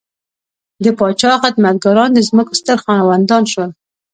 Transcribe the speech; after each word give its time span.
د 0.83 0.85
پاچا 0.99 1.31
خدمتګاران 1.43 2.09
د 2.13 2.19
ځمکو 2.29 2.53
ستر 2.59 2.77
خاوندان 2.85 3.43
شول. 3.51 3.71